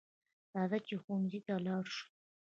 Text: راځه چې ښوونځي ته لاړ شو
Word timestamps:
راځه 0.55 0.77
چې 0.87 0.93
ښوونځي 1.01 1.39
ته 1.47 1.53
لاړ 1.65 1.83
شو 1.95 2.07